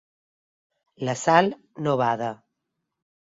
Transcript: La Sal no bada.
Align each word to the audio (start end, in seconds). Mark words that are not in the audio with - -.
La 1.09 1.15
Sal 1.23 1.51
no 1.89 1.95
bada. 2.01 2.31